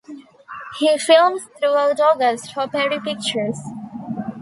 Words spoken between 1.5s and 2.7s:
throughout August for